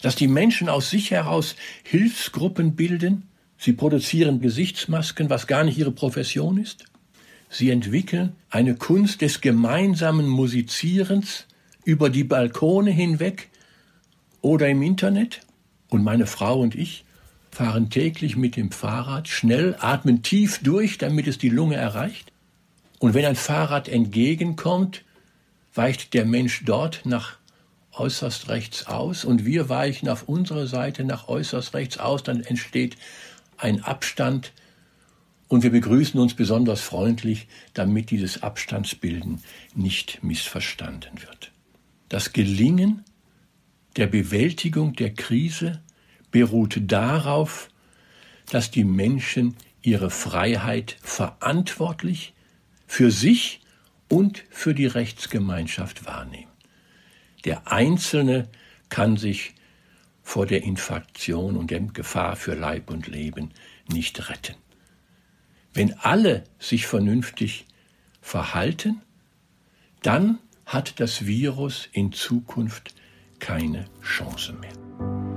dass 0.00 0.14
die 0.14 0.28
Menschen 0.28 0.68
aus 0.68 0.90
sich 0.90 1.10
heraus 1.10 1.56
Hilfsgruppen 1.82 2.76
bilden, 2.76 3.24
sie 3.58 3.72
produzieren 3.72 4.40
Gesichtsmasken, 4.40 5.30
was 5.30 5.46
gar 5.46 5.64
nicht 5.64 5.78
ihre 5.78 5.90
Profession 5.90 6.58
ist, 6.58 6.84
sie 7.50 7.70
entwickeln 7.70 8.36
eine 8.50 8.76
Kunst 8.76 9.20
des 9.20 9.40
gemeinsamen 9.40 10.28
Musizierens 10.28 11.46
über 11.84 12.10
die 12.10 12.24
Balkone 12.24 12.90
hinweg 12.90 13.48
oder 14.40 14.68
im 14.68 14.82
Internet, 14.82 15.40
und 15.88 16.04
meine 16.04 16.26
Frau 16.26 16.60
und 16.60 16.74
ich 16.74 17.04
fahren 17.50 17.90
täglich 17.90 18.36
mit 18.36 18.56
dem 18.56 18.70
Fahrrad 18.70 19.26
schnell, 19.26 19.74
atmen 19.80 20.22
tief 20.22 20.60
durch, 20.62 20.98
damit 20.98 21.26
es 21.26 21.38
die 21.38 21.48
Lunge 21.48 21.76
erreicht, 21.76 22.30
und 22.98 23.14
wenn 23.14 23.24
ein 23.24 23.36
Fahrrad 23.36 23.88
entgegenkommt, 23.88 25.04
weicht 25.74 26.14
der 26.14 26.24
Mensch 26.24 26.64
dort 26.64 27.02
nach 27.04 27.38
äußerst 27.92 28.48
rechts 28.48 28.86
aus. 28.86 29.24
Und 29.24 29.44
wir 29.44 29.68
weichen 29.68 30.08
auf 30.08 30.24
unserer 30.24 30.66
Seite 30.66 31.04
nach 31.04 31.28
äußerst 31.28 31.74
rechts 31.74 31.98
aus, 31.98 32.22
dann 32.22 32.40
entsteht 32.40 32.96
ein 33.56 33.84
Abstand. 33.84 34.52
Und 35.48 35.62
wir 35.62 35.70
begrüßen 35.70 36.20
uns 36.20 36.34
besonders 36.34 36.80
freundlich, 36.80 37.48
damit 37.74 38.10
dieses 38.10 38.42
Abstandsbilden 38.42 39.42
nicht 39.74 40.22
missverstanden 40.22 41.22
wird. 41.22 41.52
Das 42.08 42.32
Gelingen 42.32 43.04
der 43.96 44.06
Bewältigung 44.06 44.94
der 44.94 45.14
Krise 45.14 45.80
beruht 46.30 46.78
darauf, 46.82 47.68
dass 48.50 48.70
die 48.70 48.84
Menschen 48.84 49.56
ihre 49.82 50.10
Freiheit 50.10 50.96
verantwortlich 51.02 52.34
für 52.88 53.12
sich 53.12 53.60
und 54.08 54.42
für 54.50 54.74
die 54.74 54.86
Rechtsgemeinschaft 54.86 56.06
wahrnehmen. 56.06 56.50
Der 57.44 57.70
Einzelne 57.70 58.48
kann 58.88 59.16
sich 59.16 59.54
vor 60.22 60.46
der 60.46 60.62
Infektion 60.62 61.56
und 61.56 61.70
der 61.70 61.80
Gefahr 61.80 62.34
für 62.34 62.54
Leib 62.54 62.90
und 62.90 63.06
Leben 63.06 63.50
nicht 63.88 64.28
retten. 64.28 64.56
Wenn 65.72 65.94
alle 66.00 66.44
sich 66.58 66.86
vernünftig 66.86 67.66
verhalten, 68.20 69.02
dann 70.02 70.38
hat 70.66 70.98
das 71.00 71.26
Virus 71.26 71.88
in 71.92 72.12
Zukunft 72.12 72.94
keine 73.38 73.84
Chance 74.02 74.54
mehr. 74.54 75.27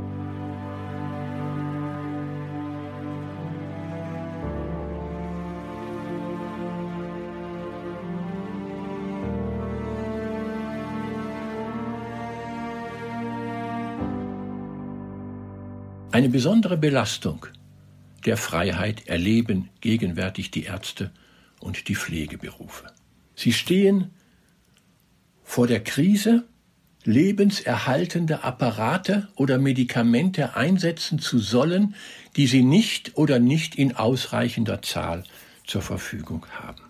Eine 16.12 16.27
besondere 16.27 16.75
Belastung 16.75 17.46
der 18.25 18.36
Freiheit 18.36 19.08
erleben 19.08 19.70
gegenwärtig 19.80 20.51
die 20.51 20.63
Ärzte 20.63 21.12
und 21.62 21.88
die 21.88 21.96
Pflegeberufe. 21.96 22.88
Sie 23.34 23.53
stehen 23.53 24.12
vor 25.41 25.68
der 25.68 25.82
Krise, 25.82 26.46
lebenserhaltende 27.06 28.44
Apparate 28.44 29.30
oder 29.36 29.58
Medikamente 29.58 30.58
einsetzen 30.58 31.18
zu 31.18 31.39
sollen, 31.39 31.96
die 32.36 32.46
sie 32.46 32.63
nicht 32.63 33.15
oder 33.15 33.39
nicht 33.39 33.75
in 33.75 33.96
ausreichender 33.96 34.82
Zahl 34.82 35.24
zur 35.65 35.82
Verfügung 35.82 36.46
haben. 36.60 36.84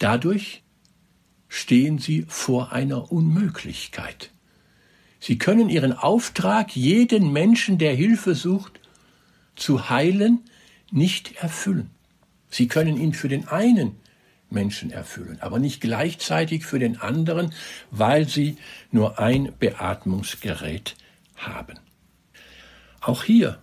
Dadurch 0.00 0.64
stehen 1.48 1.98
sie 1.98 2.24
vor 2.26 2.72
einer 2.72 3.12
Unmöglichkeit. 3.12 4.32
Sie 5.20 5.38
können 5.38 5.68
ihren 5.68 5.92
Auftrag, 5.92 6.76
jeden 6.76 7.32
Menschen, 7.32 7.78
der 7.78 7.94
Hilfe 7.94 8.34
sucht, 8.34 8.80
zu 9.56 9.90
heilen, 9.90 10.40
nicht 10.90 11.36
erfüllen. 11.36 11.90
Sie 12.50 12.68
können 12.68 12.96
ihn 12.96 13.12
für 13.12 13.28
den 13.28 13.48
einen 13.48 13.96
Menschen 14.50 14.90
erfüllen, 14.90 15.38
aber 15.40 15.58
nicht 15.58 15.80
gleichzeitig 15.80 16.64
für 16.64 16.78
den 16.78 17.00
anderen, 17.00 17.52
weil 17.90 18.28
sie 18.28 18.56
nur 18.90 19.18
ein 19.18 19.52
Beatmungsgerät 19.58 20.96
haben. 21.36 21.78
Auch 23.00 23.24
hier 23.24 23.58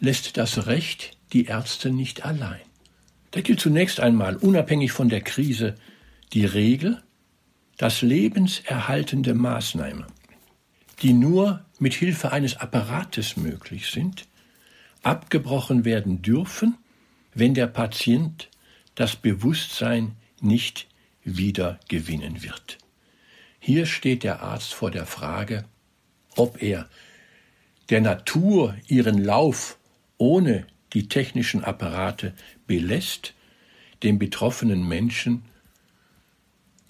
lässt 0.00 0.36
das 0.36 0.66
Recht 0.66 1.16
die 1.32 1.46
Ärzte 1.46 1.90
nicht 1.90 2.24
allein. 2.24 2.60
Da 3.30 3.40
gilt 3.40 3.60
zunächst 3.60 4.00
einmal, 4.00 4.36
unabhängig 4.36 4.92
von 4.92 5.08
der 5.08 5.20
Krise, 5.20 5.74
die 6.32 6.46
Regel, 6.46 7.02
dass 7.76 8.02
lebenserhaltende 8.02 9.34
Maßnahmen, 9.34 10.06
die 11.02 11.12
nur 11.12 11.64
mit 11.78 11.94
Hilfe 11.94 12.32
eines 12.32 12.56
Apparates 12.56 13.36
möglich 13.36 13.90
sind, 13.90 14.26
abgebrochen 15.02 15.84
werden 15.84 16.22
dürfen, 16.22 16.76
wenn 17.34 17.54
der 17.54 17.68
Patient 17.68 18.48
das 18.94 19.14
Bewusstsein 19.16 20.16
nicht 20.40 20.88
wieder 21.22 21.78
gewinnen 21.88 22.42
wird. 22.42 22.78
Hier 23.60 23.86
steht 23.86 24.22
der 24.24 24.42
Arzt 24.42 24.74
vor 24.74 24.90
der 24.90 25.06
Frage, 25.06 25.64
ob 26.36 26.62
er 26.62 26.88
der 27.90 28.00
Natur 28.00 28.76
ihren 28.86 29.22
Lauf 29.22 29.78
ohne 30.16 30.66
die 30.92 31.08
technischen 31.08 31.64
Apparate 31.64 32.34
belässt, 32.66 33.34
dem 34.02 34.18
betroffenen 34.18 34.86
Menschen 34.86 35.42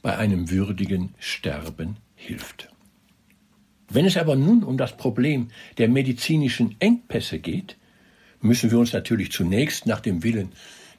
bei 0.02 0.16
einem 0.16 0.50
würdigen 0.50 1.14
Sterben 1.18 1.96
hilft. 2.14 2.68
Wenn 3.88 4.04
es 4.04 4.16
aber 4.16 4.36
nun 4.36 4.62
um 4.64 4.76
das 4.76 4.96
Problem 4.96 5.48
der 5.78 5.88
medizinischen 5.88 6.76
Engpässe 6.78 7.38
geht, 7.38 7.76
müssen 8.40 8.70
wir 8.70 8.78
uns 8.78 8.92
natürlich 8.92 9.32
zunächst 9.32 9.86
nach 9.86 10.00
dem 10.00 10.22
Willen 10.22 10.52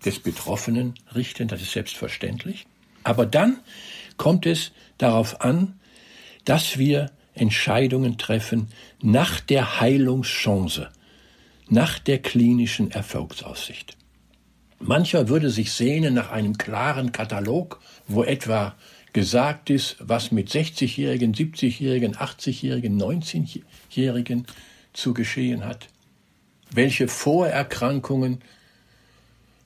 des 0.03 0.19
Betroffenen 0.19 0.96
richten, 1.15 1.48
das 1.48 1.62
ist 1.62 1.72
selbstverständlich. 1.72 2.65
Aber 3.03 3.25
dann 3.25 3.60
kommt 4.17 4.46
es 4.46 4.72
darauf 4.98 5.41
an, 5.41 5.79
dass 6.46 6.77
wir 6.77 7.12
Entscheidungen 7.34 8.17
treffen 8.17 8.69
nach 9.01 9.39
der 9.39 9.79
Heilungschance, 9.79 10.89
nach 11.69 12.00
der 12.00 12.19
klinischen 12.19 12.91
Erfolgsaussicht. 12.91 13.96
Mancher 14.79 15.27
würde 15.27 15.50
sich 15.50 15.74
sehnen 15.74 16.13
nach 16.13 16.31
einem 16.31 16.58
klaren 16.58 17.12
Katalog, 17.12 17.81
wo 18.08 18.24
etwa 18.24 18.75
gesagt 19.13 19.70
ist, 19.70 19.96
was 20.00 20.32
mit 20.32 20.50
60-Jährigen, 20.50 21.34
70-Jährigen, 21.34 22.16
80-Jährigen, 22.16 23.01
19-Jährigen 23.01 24.46
zu 24.94 25.13
geschehen 25.13 25.66
hat, 25.66 25.88
welche 26.72 27.08
Vorerkrankungen 27.08 28.39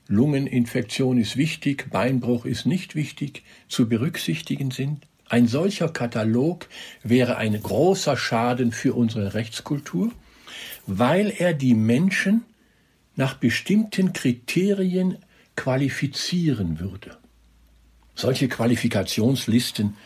Lungeninfektion 0.07 1.17
ist 1.17 1.37
wichtig, 1.37 1.89
Beinbruch 1.89 2.45
ist 2.45 2.65
nicht 2.65 2.93
wichtig, 2.95 3.43
zu 3.67 3.87
berücksichtigen 3.87 4.71
sind. 4.71 5.07
Ein 5.29 5.47
solcher 5.47 5.89
Katalog 5.89 6.67
wäre 7.03 7.37
ein 7.37 7.59
großer 7.59 8.17
Schaden 8.17 8.71
für 8.71 8.93
unsere 8.93 9.33
Rechtskultur, 9.33 10.11
weil 10.85 11.33
er 11.35 11.53
die 11.53 11.73
Menschen 11.73 12.43
nach 13.15 13.35
bestimmten 13.35 14.13
Kriterien 14.13 15.17
qualifizieren 15.55 16.79
würde. 16.79 17.17
Solche 18.15 18.47
Qualifikationslisten 18.47 19.97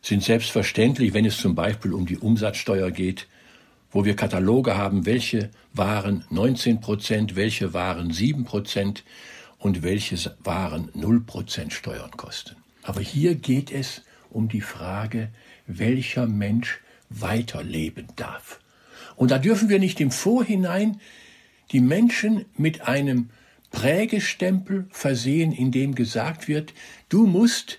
sind 0.00 0.22
selbstverständlich, 0.22 1.14
wenn 1.14 1.24
es 1.24 1.38
zum 1.38 1.54
Beispiel 1.54 1.92
um 1.92 2.06
die 2.06 2.18
Umsatzsteuer 2.18 2.90
geht, 2.90 3.26
wo 3.90 4.04
wir 4.04 4.14
Kataloge 4.14 4.76
haben, 4.76 5.06
welche 5.06 5.50
Waren 5.72 6.24
19 6.30 6.80
Prozent, 6.80 7.34
welche 7.34 7.72
Waren 7.72 8.12
7 8.12 8.44
Prozent 8.44 9.04
und 9.58 9.82
welche 9.82 10.16
Waren 10.44 10.90
0 10.94 11.20
Prozent 11.20 11.72
Steuern 11.72 12.10
kosten. 12.12 12.56
Aber 12.82 13.00
hier 13.00 13.34
geht 13.34 13.72
es 13.72 14.02
um 14.30 14.48
die 14.48 14.60
Frage, 14.60 15.30
welcher 15.66 16.26
Mensch 16.26 16.80
weiterleben 17.08 18.08
darf. 18.16 18.60
Und 19.16 19.30
da 19.30 19.38
dürfen 19.38 19.68
wir 19.68 19.78
nicht 19.78 20.00
im 20.00 20.10
Vorhinein 20.10 21.00
die 21.72 21.80
Menschen 21.80 22.44
mit 22.56 22.82
einem 22.82 23.30
Prägestempel 23.76 24.86
versehen, 24.90 25.52
in 25.52 25.70
dem 25.70 25.94
gesagt 25.94 26.48
wird, 26.48 26.72
du 27.10 27.26
musst 27.26 27.78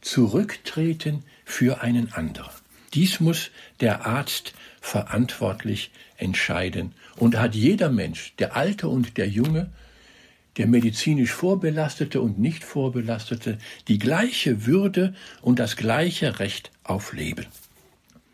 zurücktreten 0.00 1.22
für 1.44 1.82
einen 1.82 2.12
anderen. 2.12 2.50
Dies 2.94 3.20
muss 3.20 3.52
der 3.78 4.06
Arzt 4.06 4.54
verantwortlich 4.80 5.92
entscheiden. 6.16 6.94
Und 7.14 7.38
hat 7.38 7.54
jeder 7.54 7.90
Mensch, 7.90 8.34
der 8.40 8.56
Alte 8.56 8.88
und 8.88 9.18
der 9.18 9.28
Junge, 9.28 9.70
der 10.56 10.66
medizinisch 10.66 11.30
Vorbelastete 11.30 12.20
und 12.20 12.40
nicht 12.40 12.64
Vorbelastete, 12.64 13.58
die 13.86 14.00
gleiche 14.00 14.66
Würde 14.66 15.14
und 15.42 15.60
das 15.60 15.76
gleiche 15.76 16.40
Recht 16.40 16.72
auf 16.82 17.12
Leben. 17.12 17.46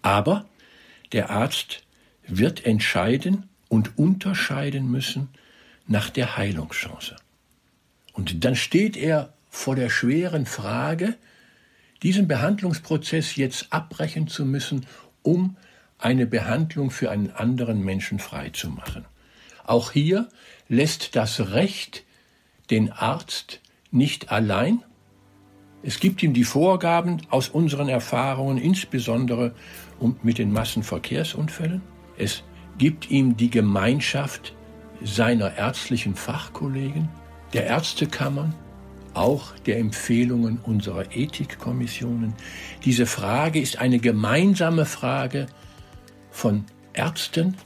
Aber 0.00 0.46
der 1.12 1.28
Arzt 1.28 1.82
wird 2.26 2.64
entscheiden 2.64 3.50
und 3.68 3.98
unterscheiden 3.98 4.90
müssen 4.90 5.28
nach 5.92 6.10
der 6.10 6.36
Heilungschance. 6.36 7.16
Und 8.12 8.44
dann 8.44 8.56
steht 8.56 8.96
er 8.96 9.34
vor 9.48 9.76
der 9.76 9.90
schweren 9.90 10.46
Frage, 10.46 11.14
diesen 12.02 12.26
Behandlungsprozess 12.26 13.36
jetzt 13.36 13.72
abbrechen 13.72 14.26
zu 14.26 14.44
müssen, 14.44 14.86
um 15.22 15.56
eine 15.98 16.26
Behandlung 16.26 16.90
für 16.90 17.10
einen 17.10 17.30
anderen 17.30 17.84
Menschen 17.84 18.18
freizumachen. 18.18 19.04
Auch 19.64 19.92
hier 19.92 20.28
lässt 20.68 21.14
das 21.14 21.52
Recht 21.52 22.04
den 22.70 22.90
Arzt 22.90 23.60
nicht 23.90 24.32
allein. 24.32 24.82
Es 25.82 26.00
gibt 26.00 26.22
ihm 26.22 26.32
die 26.32 26.44
Vorgaben 26.44 27.20
aus 27.28 27.50
unseren 27.50 27.88
Erfahrungen, 27.88 28.56
insbesondere 28.56 29.54
mit 30.22 30.38
den 30.38 30.52
Massenverkehrsunfällen. 30.52 31.82
Es 32.16 32.42
gibt 32.78 33.10
ihm 33.10 33.36
die 33.36 33.50
Gemeinschaft 33.50 34.54
seiner 35.04 35.56
ärztlichen 35.56 36.14
Fachkollegen, 36.14 37.08
der 37.52 37.66
Ärztekammern, 37.66 38.54
auch 39.14 39.56
der 39.66 39.78
Empfehlungen 39.78 40.58
unserer 40.62 41.14
Ethikkommissionen. 41.14 42.34
Diese 42.84 43.06
Frage 43.06 43.60
ist 43.60 43.78
eine 43.78 43.98
gemeinsame 43.98 44.86
Frage 44.86 45.46
von 46.30 46.64
Ärzten, 46.94 47.56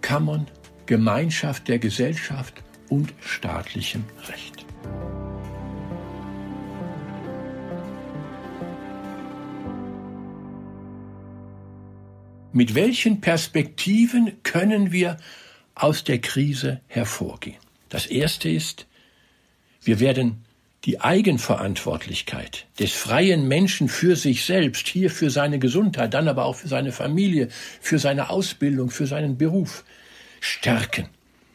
Kammern, 0.00 0.46
Gemeinschaft 0.86 1.68
der 1.68 1.78
Gesellschaft 1.78 2.62
und 2.88 3.12
staatlichem 3.20 4.04
Recht. 4.28 4.64
Mit 12.52 12.74
welchen 12.74 13.20
Perspektiven 13.20 14.42
können 14.42 14.90
wir 14.90 15.18
aus 15.82 16.04
der 16.04 16.20
Krise 16.20 16.80
hervorgehen? 16.86 17.58
Das 17.88 18.06
erste 18.06 18.50
ist, 18.50 18.86
wir 19.82 20.00
werden 20.00 20.44
die 20.84 21.00
Eigenverantwortlichkeit 21.00 22.66
des 22.78 22.92
freien 22.92 23.48
Menschen 23.48 23.88
für 23.88 24.16
sich 24.16 24.44
selbst, 24.44 24.86
hier 24.88 25.10
für 25.10 25.30
seine 25.30 25.58
Gesundheit, 25.58 26.14
dann 26.14 26.28
aber 26.28 26.44
auch 26.44 26.56
für 26.56 26.68
seine 26.68 26.92
Familie, 26.92 27.48
für 27.80 27.98
seine 27.98 28.30
Ausbildung, 28.30 28.90
für 28.90 29.06
seinen 29.06 29.36
Beruf 29.36 29.84
stärken. 30.40 31.08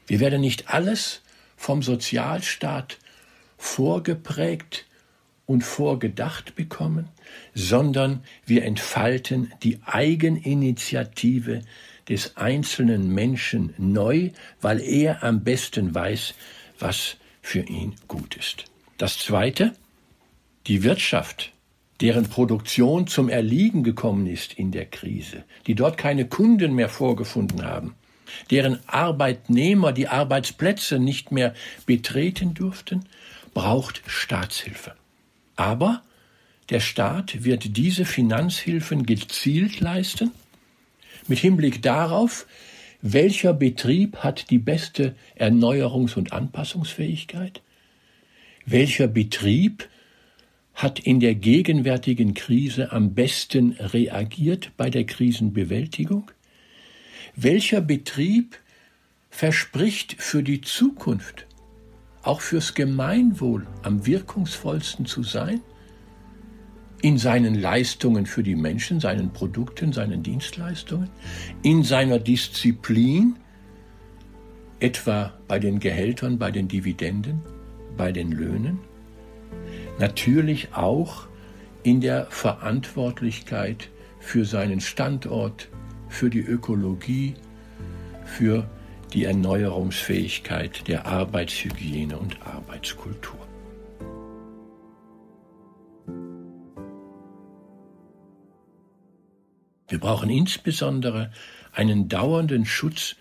Wir 0.08 0.20
werden 0.20 0.42
nicht 0.42 0.70
alles 0.70 1.22
vom 1.56 1.82
Sozialstaat 1.82 2.98
vorgeprägt 3.58 4.86
und 5.46 5.64
vorgedacht 5.64 6.56
bekommen, 6.56 7.08
sondern 7.54 8.24
wir 8.46 8.66
entfalten 8.66 9.54
die 9.64 9.80
Eigeninitiative 9.86 11.62
des 12.10 12.38
einzelnen 12.38 13.14
Menschen 13.14 13.74
neu, 13.78 14.32
weil 14.62 14.82
er 14.82 15.24
am 15.24 15.44
besten 15.44 15.94
weiß, 15.96 16.34
was 16.80 17.18
für 17.42 17.62
ihn 17.62 17.96
gut 18.08 18.36
ist. 18.36 18.66
Das 18.98 19.20
Zweite, 19.20 19.74
die 20.68 20.84
Wirtschaft, 20.84 21.52
deren 22.02 22.28
Produktion 22.30 23.08
zum 23.08 23.30
Erliegen 23.30 23.84
gekommen 23.84 24.28
ist 24.28 24.54
in 24.54 24.72
der 24.72 24.86
Krise, 24.86 25.44
die 25.68 25.76
dort 25.76 25.98
keine 25.98 26.28
Kunden 26.28 26.74
mehr 26.74 26.90
vorgefunden 26.90 27.64
haben, 27.64 27.96
deren 28.50 28.80
Arbeitnehmer 28.88 29.92
die 29.92 30.08
Arbeitsplätze 30.08 31.00
nicht 31.00 31.32
mehr 31.32 31.54
betreten 31.86 32.54
durften, 32.54 33.06
braucht 33.54 34.02
Staatshilfe. 34.06 34.96
Aber 35.56 36.02
der 36.70 36.80
Staat 36.80 37.44
wird 37.44 37.78
diese 37.78 38.06
Finanzhilfen 38.06 39.06
gezielt 39.06 39.80
leisten, 39.80 40.32
mit 41.28 41.40
Hinblick 41.40 41.82
darauf, 41.82 42.46
welcher 43.02 43.54
Betrieb 43.54 44.18
hat 44.18 44.50
die 44.50 44.60
beste 44.60 45.16
Erneuerungs- 45.38 46.16
und 46.16 46.32
Anpassungsfähigkeit, 46.32 47.62
welcher 48.66 49.08
Betrieb 49.08 49.90
hat 50.74 51.00
in 51.00 51.20
der 51.20 51.36
gegenwärtigen 51.36 52.34
Krise 52.34 52.92
am 52.92 53.14
besten 53.14 53.74
reagiert 53.74 54.72
bei 54.78 54.90
der 54.90 55.04
Krisenbewältigung, 55.06 56.32
welcher 57.36 57.82
Betrieb 57.82 58.58
verspricht 59.30 60.16
für 60.20 60.44
die 60.44 60.62
Zukunft, 60.62 61.46
auch 62.22 62.42
fürs 62.42 62.74
Gemeinwohl 62.74 63.68
am 63.82 64.06
wirkungsvollsten 64.06 65.06
zu 65.06 65.24
sein, 65.24 65.62
in 67.04 67.18
seinen 67.18 67.56
Leistungen 67.56 68.26
für 68.26 68.44
die 68.44 68.56
Menschen, 68.56 69.02
seinen 69.02 69.34
Produkten, 69.34 69.92
seinen 69.92 70.24
Dienstleistungen, 70.24 71.10
in 71.62 71.84
seiner 71.84 72.18
Disziplin, 72.18 73.36
etwa 74.80 75.34
bei 75.50 75.60
den 75.60 75.82
Gehältern, 75.82 76.40
bei 76.40 76.50
den 76.50 76.70
Dividenden, 76.70 77.42
bei 77.98 78.14
den 78.14 78.32
Löhnen, 78.32 78.80
natürlich 80.00 80.74
auch 80.74 81.28
in 81.84 82.00
der 82.00 82.28
Verantwortlichkeit 82.28 83.90
für 84.20 84.46
seinen 84.46 84.80
Standort, 84.80 85.68
für 86.08 86.30
die 86.30 86.40
Ökologie, 86.40 87.34
für 88.24 88.70
die 89.14 89.26
Erneuerungsfähigkeit 89.26 90.88
der 90.88 91.06
Arbeitshygiene 91.06 92.18
und 92.18 92.42
Arbeitskultur. 92.48 93.53
Brauchen 100.04 100.30
insbesondere 100.30 101.32
einen 101.72 102.10
dauernden 102.10 102.66
Schutz 102.66 103.16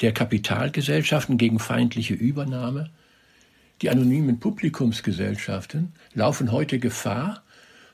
der 0.00 0.12
Kapitalgesellschaften 0.12 1.36
gegen 1.36 1.58
feindliche 1.58 2.14
Übernahme. 2.14 2.88
Die 3.82 3.90
anonymen 3.90 4.40
Publikumsgesellschaften 4.40 5.92
laufen 6.14 6.50
heute 6.50 6.78
Gefahr, 6.78 7.42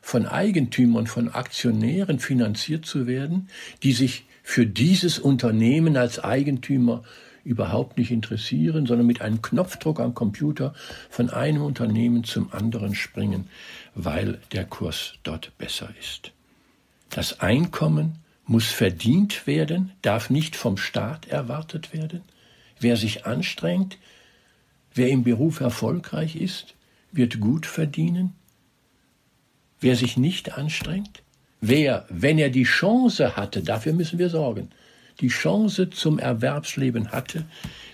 von 0.00 0.24
Eigentümern, 0.24 1.08
von 1.08 1.30
Aktionären 1.30 2.20
finanziert 2.20 2.86
zu 2.86 3.08
werden, 3.08 3.48
die 3.82 3.92
sich 3.92 4.24
für 4.44 4.66
dieses 4.66 5.18
Unternehmen 5.18 5.96
als 5.96 6.22
Eigentümer 6.22 7.02
überhaupt 7.42 7.98
nicht 7.98 8.12
interessieren, 8.12 8.86
sondern 8.86 9.08
mit 9.08 9.20
einem 9.20 9.42
Knopfdruck 9.42 9.98
am 9.98 10.14
Computer 10.14 10.74
von 11.10 11.30
einem 11.30 11.62
Unternehmen 11.62 12.22
zum 12.22 12.52
anderen 12.52 12.94
springen, 12.94 13.48
weil 13.96 14.38
der 14.52 14.64
Kurs 14.64 15.14
dort 15.24 15.58
besser 15.58 15.88
ist. 15.98 16.30
Das 17.10 17.40
Einkommen 17.40 18.18
muss 18.48 18.68
verdient 18.68 19.46
werden, 19.46 19.92
darf 20.02 20.30
nicht 20.30 20.56
vom 20.56 20.78
Staat 20.78 21.28
erwartet 21.28 21.92
werden. 21.92 22.22
Wer 22.80 22.96
sich 22.96 23.26
anstrengt, 23.26 23.98
wer 24.94 25.10
im 25.10 25.22
Beruf 25.22 25.60
erfolgreich 25.60 26.34
ist, 26.34 26.74
wird 27.12 27.40
gut 27.40 27.66
verdienen. 27.66 28.32
Wer 29.80 29.96
sich 29.96 30.16
nicht 30.16 30.56
anstrengt, 30.56 31.22
wer, 31.60 32.06
wenn 32.08 32.38
er 32.38 32.48
die 32.48 32.64
Chance 32.64 33.36
hatte, 33.36 33.62
dafür 33.62 33.92
müssen 33.92 34.18
wir 34.18 34.30
sorgen, 34.30 34.70
die 35.20 35.28
Chance 35.28 35.90
zum 35.90 36.18
Erwerbsleben 36.18 37.12
hatte, 37.12 37.44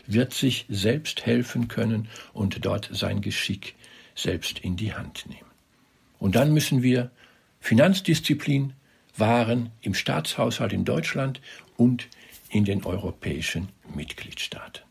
wird 0.07 0.35
sich 0.35 0.67
selbst 0.69 1.27
helfen 1.27 1.69
können 1.69 2.09
und 2.33 2.65
dort 2.65 2.89
sein 2.93 3.23
Geschick 3.23 3.75
selbst 4.15 4.61
in 4.61 4.77
die 4.77 4.95
Hand 4.95 5.27
nehmen. 5.29 5.51
Und 6.21 6.37
dann 6.37 6.55
müssen 6.55 6.83
wir 6.83 7.11
Finanzdisziplin 7.61 8.75
wahren 9.17 9.71
im 9.81 9.95
Staatshaushalt 9.95 10.73
in 10.73 10.85
Deutschland 10.85 11.41
und 11.77 12.09
in 12.51 12.65
den 12.65 12.85
europäischen 12.85 13.69
Mitgliedstaaten. 13.95 14.83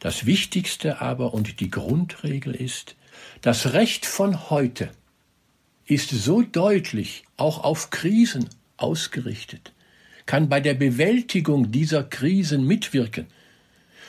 Das 0.00 0.26
Wichtigste 0.26 1.00
aber 1.00 1.32
und 1.32 1.60
die 1.60 1.70
Grundregel 1.70 2.54
ist, 2.54 2.96
das 3.40 3.72
Recht 3.72 4.06
von 4.06 4.50
heute 4.50 4.90
ist 5.86 6.10
so 6.10 6.42
deutlich 6.42 7.24
auch 7.36 7.62
auf 7.62 7.90
Krisen 7.90 8.48
ausgerichtet, 8.76 9.72
kann 10.26 10.48
bei 10.48 10.60
der 10.60 10.74
Bewältigung 10.74 11.70
dieser 11.70 12.02
Krisen 12.04 12.66
mitwirken. 12.66 13.26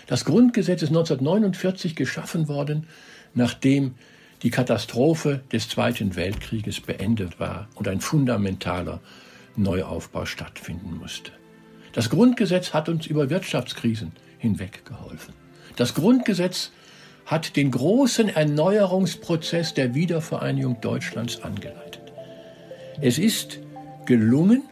Das 0.08 0.26
Grundgesetz 0.26 0.82
ist 0.82 0.90
1949 0.90 1.96
geschaffen 1.96 2.48
worden, 2.48 2.88
nachdem 3.34 3.96
die 4.44 4.50
Katastrophe 4.50 5.42
des 5.52 5.70
Zweiten 5.70 6.16
Weltkrieges 6.16 6.82
beendet 6.82 7.40
war 7.40 7.68
und 7.76 7.88
ein 7.88 8.02
fundamentaler 8.02 9.00
Neuaufbau 9.56 10.26
stattfinden 10.26 10.98
musste. 10.98 11.32
Das 11.94 12.10
Grundgesetz 12.10 12.74
hat 12.74 12.90
uns 12.90 13.06
über 13.06 13.30
Wirtschaftskrisen 13.30 14.14
hinweg 14.40 14.86
geholfen. 14.86 15.34
Das 15.76 15.94
Grundgesetz 15.94 16.72
hat 17.26 17.56
den 17.56 17.72
großen 17.72 18.30
Erneuerungsprozess 18.30 19.74
der 19.74 19.96
Wiedervereinigung 19.96 20.82
Deutschlands 20.82 21.42
angeleitet. 21.42 22.02
Es 23.02 23.18
ist 23.18 23.60
gelungen, 24.06 24.64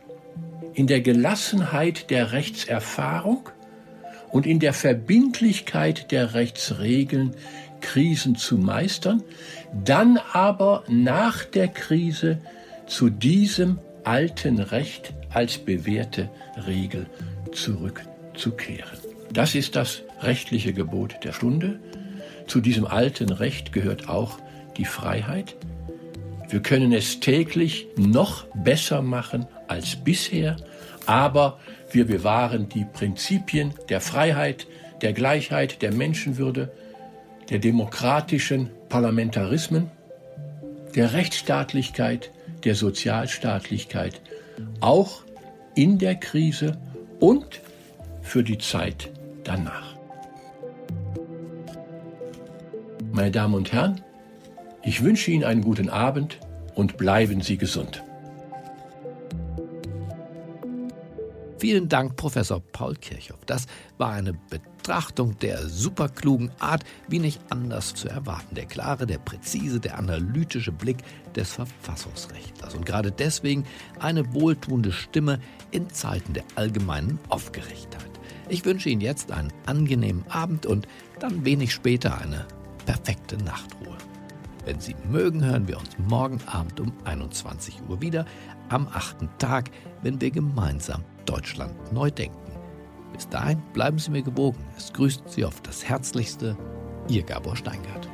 in 0.73 0.87
der 0.87 1.01
Gelassenheit 1.01 2.09
der 2.09 2.31
Rechtserfahrung 2.31 3.49
und 4.29 4.45
in 4.45 4.59
der 4.59 4.73
Verbindlichkeit 4.73 6.11
der 6.11 6.33
Rechtsregeln 6.33 7.35
Krisen 7.81 8.35
zu 8.35 8.57
meistern, 8.57 9.23
dann 9.73 10.19
aber 10.31 10.83
nach 10.87 11.43
der 11.43 11.67
Krise 11.67 12.39
zu 12.87 13.09
diesem 13.09 13.79
alten 14.03 14.59
Recht 14.59 15.13
als 15.29 15.57
bewährte 15.57 16.29
Regel 16.67 17.07
zurückzukehren. 17.51 18.97
Das 19.31 19.55
ist 19.55 19.75
das 19.75 20.01
rechtliche 20.21 20.73
Gebot 20.73 21.15
der 21.23 21.33
Stunde. 21.33 21.79
Zu 22.47 22.59
diesem 22.61 22.85
alten 22.85 23.31
Recht 23.31 23.71
gehört 23.71 24.09
auch 24.09 24.39
die 24.77 24.85
Freiheit. 24.85 25.55
Wir 26.49 26.61
können 26.61 26.91
es 26.91 27.21
täglich 27.21 27.87
noch 27.95 28.45
besser 28.53 29.01
machen 29.01 29.47
als 29.67 29.95
bisher, 29.95 30.57
aber 31.05 31.59
wir 31.91 32.05
bewahren 32.05 32.67
die 32.67 32.85
Prinzipien 32.85 33.73
der 33.89 34.01
Freiheit, 34.01 34.67
der 35.01 35.13
Gleichheit, 35.13 35.81
der 35.81 35.93
Menschenwürde, 35.93 36.71
der 37.49 37.59
demokratischen 37.59 38.69
Parlamentarismen, 38.89 39.89
der 40.95 41.13
Rechtsstaatlichkeit, 41.13 42.31
der 42.61 42.75
Sozialstaatlichkeit, 42.75 44.21
auch 44.79 45.23
in 45.75 45.97
der 45.97 46.15
Krise 46.15 46.77
und 47.19 47.61
für 48.21 48.43
die 48.43 48.57
Zeit 48.57 49.09
danach. 49.43 49.95
Meine 53.11 53.31
Damen 53.31 53.55
und 53.55 53.71
Herren, 53.71 54.01
ich 54.83 55.03
wünsche 55.03 55.31
Ihnen 55.31 55.43
einen 55.43 55.61
guten 55.61 55.89
Abend 55.89 56.39
und 56.75 56.97
bleiben 56.97 57.41
Sie 57.41 57.57
gesund. 57.57 58.03
Vielen 61.61 61.89
Dank, 61.89 62.15
Professor 62.15 62.59
Paul 62.59 62.95
Kirchhoff. 62.95 63.45
Das 63.45 63.67
war 63.99 64.13
eine 64.13 64.33
Betrachtung 64.33 65.37
der 65.37 65.69
superklugen 65.69 66.49
Art, 66.57 66.83
wie 67.07 67.19
nicht 67.19 67.39
anders 67.51 67.93
zu 67.93 68.09
erwarten. 68.09 68.55
Der 68.55 68.65
klare, 68.65 69.05
der 69.05 69.19
präzise, 69.19 69.79
der 69.79 69.99
analytische 69.99 70.71
Blick 70.71 71.03
des 71.35 71.51
Verfassungsrechtlers. 71.51 72.73
Und 72.73 72.87
gerade 72.87 73.11
deswegen 73.11 73.63
eine 73.99 74.33
wohltuende 74.33 74.91
Stimme 74.91 75.39
in 75.69 75.87
Zeiten 75.91 76.33
der 76.33 76.45
allgemeinen 76.55 77.19
Aufgeregtheit. 77.29 78.09
Ich 78.49 78.65
wünsche 78.65 78.89
Ihnen 78.89 79.01
jetzt 79.01 79.31
einen 79.31 79.53
angenehmen 79.67 80.25
Abend 80.29 80.65
und 80.65 80.87
dann 81.19 81.45
wenig 81.45 81.73
später 81.73 82.17
eine 82.17 82.47
perfekte 82.87 83.37
Nachtruhe. 83.37 83.97
Wenn 84.65 84.79
Sie 84.79 84.95
mögen, 85.11 85.43
hören 85.43 85.67
wir 85.67 85.77
uns 85.77 85.89
morgen 86.07 86.39
Abend 86.47 86.79
um 86.79 86.91
21 87.03 87.81
Uhr 87.87 88.01
wieder 88.01 88.25
am 88.71 88.87
achten 88.87 89.29
Tag, 89.37 89.69
wenn 90.01 90.19
wir 90.21 90.31
gemeinsam 90.31 91.03
Deutschland 91.25 91.73
neu 91.93 92.11
denken. 92.11 92.37
Bis 93.13 93.27
dahin 93.27 93.61
bleiben 93.73 93.99
Sie 93.99 94.11
mir 94.11 94.23
gewogen. 94.23 94.63
Es 94.77 94.91
grüßt 94.93 95.23
Sie 95.27 95.45
auf 95.45 95.61
das 95.61 95.87
Herzlichste, 95.87 96.57
Ihr 97.07 97.23
Gabor 97.23 97.55
Steingart. 97.55 98.10